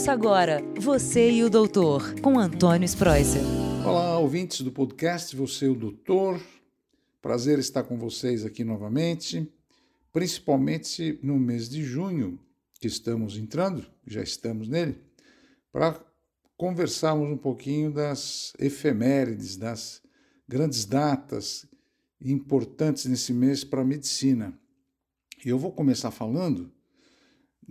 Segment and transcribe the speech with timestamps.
[0.00, 3.42] Ouça agora Você e o Doutor, com Antônio Spreuser.
[3.86, 6.40] Olá, ouvintes do podcast Você e o Doutor.
[7.20, 9.46] Prazer estar com vocês aqui novamente,
[10.10, 12.40] principalmente no mês de junho,
[12.80, 14.96] que estamos entrando, já estamos nele,
[15.70, 16.02] para
[16.56, 20.00] conversarmos um pouquinho das efemérides, das
[20.48, 21.66] grandes datas
[22.22, 24.58] importantes nesse mês para a medicina.
[25.44, 26.72] E eu vou começar falando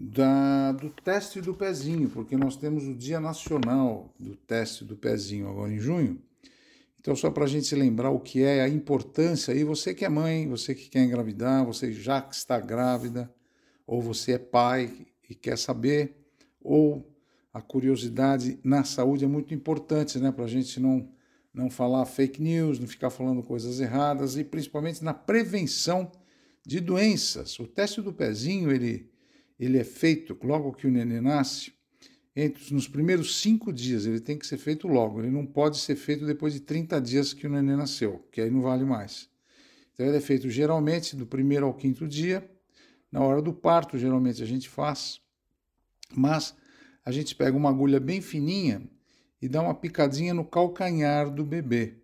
[0.02, 5.50] da, do teste do pezinho, porque nós temos o Dia Nacional do Teste do Pezinho
[5.50, 6.21] agora em junho.
[7.01, 10.09] Então, só para a gente lembrar o que é a importância, e você que é
[10.09, 13.29] mãe, você que quer engravidar, você já que está grávida,
[13.86, 16.15] ou você é pai e quer saber,
[16.61, 17.14] ou
[17.54, 21.09] a curiosidade na saúde é muito importante, né, para a gente não,
[21.54, 26.09] não falar fake news, não ficar falando coisas erradas, e principalmente na prevenção
[26.65, 27.59] de doenças.
[27.59, 29.09] O teste do pezinho, ele
[29.59, 31.73] ele é feito logo que o neném nasce,
[32.36, 35.95] entre, nos primeiros cinco dias, ele tem que ser feito logo, ele não pode ser
[35.95, 39.30] feito depois de 30 dias que o neném nasceu, que aí não vale mais.
[39.94, 42.50] Então ele é feito geralmente do primeiro ao quinto dia,
[43.11, 45.19] na hora do parto, geralmente a gente faz,
[46.16, 46.56] mas
[47.03, 48.81] a gente pega uma agulha bem fininha
[49.41, 51.97] e dá uma picadinha no calcanhar do bebê.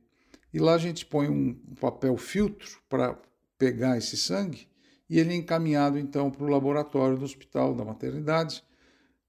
[0.53, 3.19] E lá a gente põe um papel filtro para
[3.57, 4.67] pegar esse sangue
[5.09, 8.63] e ele é encaminhado então para o laboratório do hospital da maternidade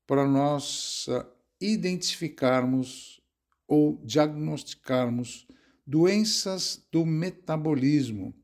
[0.07, 1.27] para nós uh,
[1.61, 3.21] identificarmos
[3.67, 5.47] ou diagnosticarmos
[5.87, 8.35] doenças do metabolismo.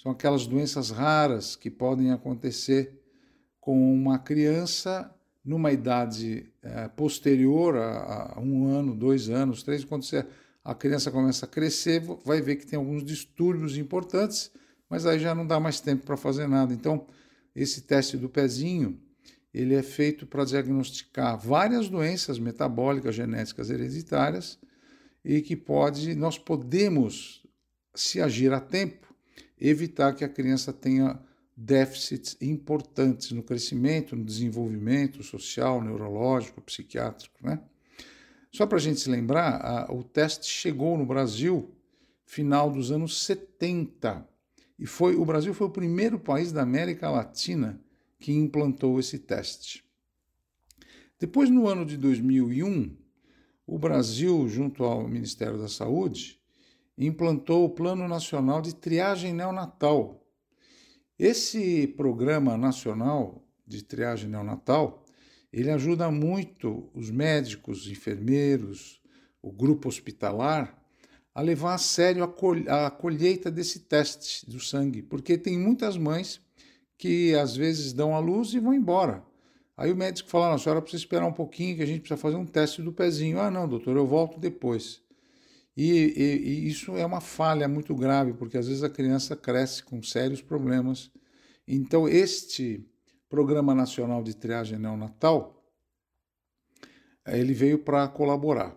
[0.00, 3.00] São aquelas doenças raras que podem acontecer
[3.60, 5.12] com uma criança
[5.44, 10.24] numa idade uh, posterior a, a, um ano, dois anos, três, quando você,
[10.64, 14.50] a criança começa a crescer, vai ver que tem alguns distúrbios importantes
[14.88, 16.72] mas aí já não dá mais tempo para fazer nada.
[16.72, 17.06] Então,
[17.54, 19.00] esse teste do pezinho,
[19.52, 24.58] ele é feito para diagnosticar várias doenças metabólicas genéticas hereditárias
[25.24, 27.44] e que pode, nós podemos,
[27.94, 29.14] se agir a tempo,
[29.60, 31.20] evitar que a criança tenha
[31.56, 37.60] déficits importantes no crescimento, no desenvolvimento social, neurológico, psiquiátrico, né?
[38.52, 41.74] Só para a gente se lembrar, a, o teste chegou no Brasil
[42.24, 44.26] final dos anos 70
[44.78, 47.80] e foi o Brasil foi o primeiro país da América Latina
[48.18, 49.84] que implantou esse teste.
[51.18, 52.96] Depois, no ano de 2001,
[53.66, 56.40] o Brasil, junto ao Ministério da Saúde,
[56.96, 60.24] implantou o Plano Nacional de Triagem Neonatal.
[61.18, 65.04] Esse programa nacional de triagem neonatal,
[65.52, 69.02] ele ajuda muito os médicos, enfermeiros,
[69.42, 70.78] o grupo hospitalar
[71.38, 76.40] a levar a sério a colheita desse teste do sangue, porque tem muitas mães
[76.96, 79.22] que às vezes dão a luz e vão embora.
[79.76, 82.34] Aí o médico fala: a senhora precisa esperar um pouquinho, que a gente precisa fazer
[82.34, 83.38] um teste do pezinho.
[83.38, 85.00] Ah, não, doutor, eu volto depois.
[85.76, 89.84] E, e, e isso é uma falha muito grave, porque às vezes a criança cresce
[89.84, 91.08] com sérios problemas.
[91.68, 92.84] Então, este
[93.28, 95.64] Programa Nacional de Triagem Neonatal,
[97.24, 98.76] ele veio para colaborar.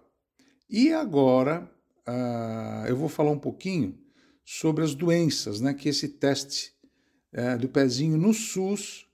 [0.70, 1.68] E agora
[2.08, 3.98] uh, eu vou falar um pouquinho
[4.44, 6.74] sobre as doenças, né, que esse teste
[7.34, 9.08] uh, do pezinho no SUS,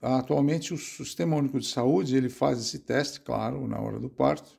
[0.00, 4.58] atualmente o Sistema Único de Saúde, ele faz esse teste, claro, na hora do parto,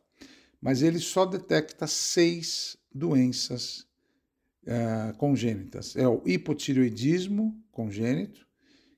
[0.62, 3.86] mas ele só detecta seis doenças
[4.64, 5.96] uh, congênitas.
[5.96, 8.48] É o hipotireoidismo congênito,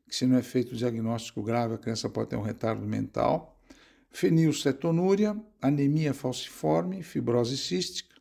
[0.07, 3.59] que se não é feito o diagnóstico grave, a criança pode ter um retardo mental,
[4.11, 8.14] fenilcetonúria, anemia falciforme, fibrose cística,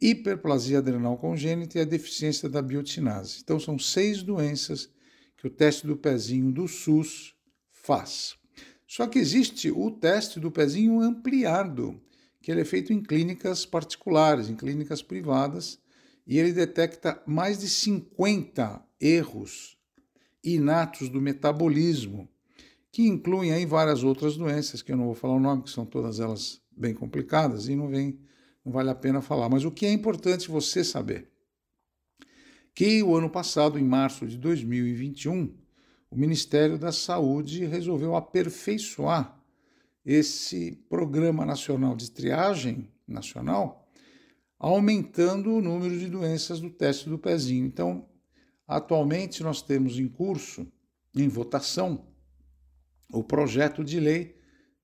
[0.00, 3.40] hiperplasia adrenal congênita e a deficiência da biotinase.
[3.42, 4.90] Então, são seis doenças
[5.36, 7.34] que o teste do pezinho do SUS
[7.70, 8.36] faz.
[8.86, 12.00] Só que existe o teste do pezinho ampliado,
[12.40, 15.78] que ele é feito em clínicas particulares, em clínicas privadas,
[16.26, 19.76] e ele detecta mais de 50 erros
[20.42, 22.28] inatos do metabolismo,
[22.92, 25.84] que incluem aí várias outras doenças, que eu não vou falar o nome, que são
[25.84, 28.18] todas elas bem complicadas e não vem
[28.66, 29.48] não vale a pena falar.
[29.48, 31.30] Mas o que é importante você saber?
[32.74, 35.56] Que o ano passado, em março de 2021,
[36.10, 39.40] o Ministério da Saúde resolveu aperfeiçoar
[40.04, 43.88] esse Programa Nacional de Triagem Nacional,
[44.58, 47.64] aumentando o número de doenças do teste do pezinho.
[47.64, 48.08] Então,
[48.66, 50.66] atualmente nós temos em curso,
[51.14, 52.08] em votação,
[53.12, 54.36] o projeto de lei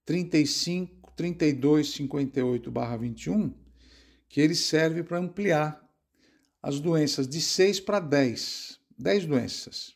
[0.05, 3.53] 35 3258/21,
[4.33, 5.87] que ele serve para ampliar
[6.63, 9.95] as doenças de 6 para 10, 10 doenças.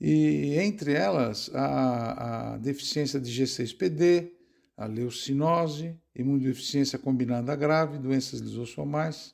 [0.00, 4.32] E entre elas, a, a deficiência de G6PD,
[4.76, 9.32] a leucinose, imunodeficiência combinada grave, doenças lisossomais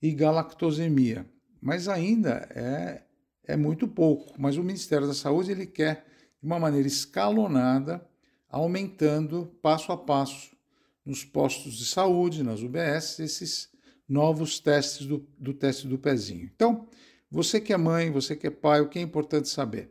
[0.00, 1.26] e galactosemia.
[1.60, 3.02] Mas ainda é,
[3.42, 4.40] é muito pouco.
[4.40, 6.06] Mas o Ministério da Saúde ele quer,
[6.40, 8.06] de uma maneira escalonada,
[8.48, 10.55] aumentando passo a passo
[11.06, 13.70] nos postos de saúde, nas UBS, esses
[14.08, 16.50] novos testes do, do teste do pezinho.
[16.54, 16.88] Então,
[17.30, 19.90] você que é mãe, você que é pai, o que é importante saber?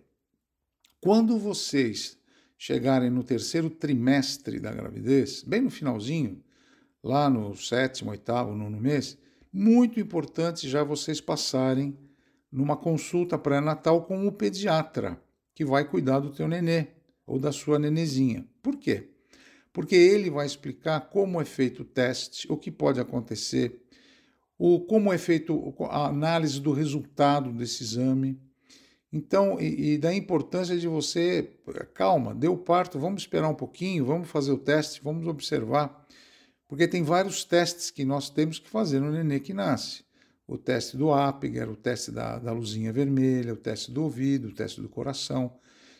[0.99, 2.17] Quando vocês
[2.57, 6.43] chegarem no terceiro trimestre da gravidez, bem no finalzinho,
[7.03, 9.17] lá no sétimo, oitavo, nono mês,
[9.51, 11.97] muito importante já vocês passarem
[12.51, 15.21] numa consulta pré-natal com o pediatra,
[15.53, 16.87] que vai cuidar do teu nenê
[17.25, 18.47] ou da sua nenezinha.
[18.61, 19.14] Por quê?
[19.75, 23.79] Porque ele vai explicar como é feito o teste, o que pode acontecer,
[24.57, 28.39] o, como é feito a análise do resultado desse exame.
[29.13, 31.51] Então, e, e da importância de você,
[31.93, 36.05] calma, deu parto, vamos esperar um pouquinho, vamos fazer o teste, vamos observar
[36.67, 40.03] porque tem vários testes que nós temos que fazer no nenê que nasce.
[40.47, 44.53] O teste do Apgar, o teste da, da luzinha vermelha, o teste do ouvido, o
[44.53, 45.57] teste do coração.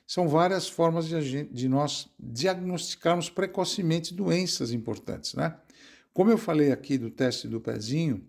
[0.08, 5.34] São várias formas de, de nós diagnosticarmos precocemente doenças importantes.
[5.34, 5.56] Né?
[6.14, 8.24] Como eu falei aqui do teste do pezinho,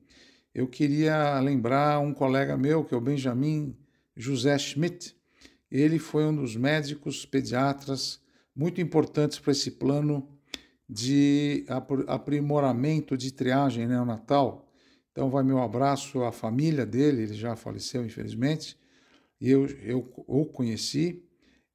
[0.54, 3.76] eu queria lembrar um colega meu, que é o Benjamin
[4.16, 5.14] José Schmidt.
[5.70, 8.20] Ele foi um dos médicos pediatras
[8.54, 10.26] muito importantes para esse plano
[10.88, 11.66] de
[12.06, 14.66] aprimoramento de triagem neonatal.
[15.12, 18.78] Então, vai meu abraço à família dele, ele já faleceu, infelizmente,
[19.40, 21.22] e eu, eu o conheci.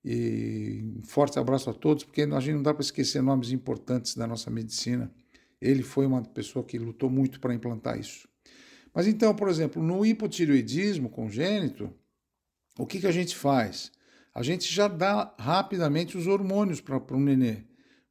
[0.03, 4.15] E um forte abraço a todos, porque a gente não dá para esquecer nomes importantes
[4.15, 5.11] da nossa medicina.
[5.61, 8.27] Ele foi uma pessoa que lutou muito para implantar isso.
[8.93, 11.93] Mas então, por exemplo, no hipotireoidismo congênito,
[12.77, 13.91] o que, que a gente faz?
[14.33, 17.63] A gente já dá rapidamente os hormônios para o nenê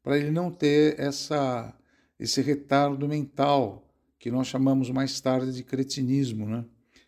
[0.02, 1.74] para ele não ter essa,
[2.18, 3.86] esse retardo mental,
[4.18, 6.64] que nós chamamos mais tarde de cretinismo, né?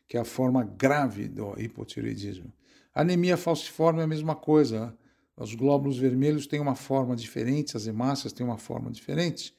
[0.07, 2.53] que é a forma grave do hipotireoidismo.
[2.95, 4.87] Anemia falciforme é a mesma coisa.
[4.87, 4.93] Né?
[5.37, 9.55] Os glóbulos vermelhos têm uma forma diferente, as hemácias têm uma forma diferente,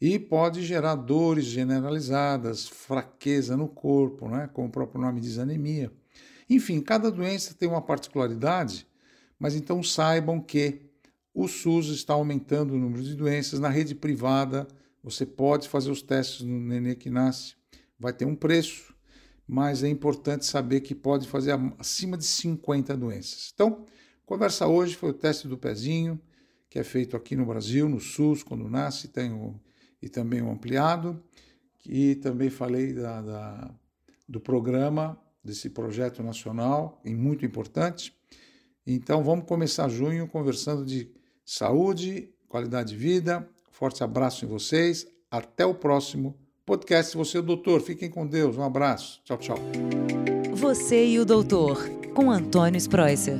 [0.00, 4.48] e pode gerar dores generalizadas, fraqueza no corpo, né?
[4.52, 5.92] como o próprio nome diz, anemia.
[6.48, 8.86] Enfim, cada doença tem uma particularidade,
[9.38, 10.82] mas então saibam que
[11.32, 13.58] o SUS está aumentando o número de doenças.
[13.58, 14.68] Na rede privada,
[15.02, 17.54] você pode fazer os testes no nenê que nasce,
[17.98, 18.93] vai ter um preço,
[19.46, 23.50] mas é importante saber que pode fazer acima de 50 doenças.
[23.54, 23.84] Então,
[24.24, 26.20] conversa hoje foi o teste do pezinho,
[26.68, 29.54] que é feito aqui no Brasil, no SUS, quando nasce, tem o,
[30.02, 31.22] e também o ampliado.
[31.86, 33.74] E também falei da, da,
[34.28, 38.16] do programa, desse projeto nacional, e muito importante.
[38.86, 41.10] Então, vamos começar junho conversando de
[41.44, 43.48] saúde, qualidade de vida.
[43.70, 45.06] Forte abraço em vocês.
[45.30, 47.16] Até o próximo podcast.
[47.16, 47.80] Você, o doutor.
[47.80, 48.56] Fiquem com Deus.
[48.56, 49.20] Um abraço.
[49.24, 49.58] Tchau, tchau.
[50.52, 53.38] Você e o doutor, com Antônio Spreuser.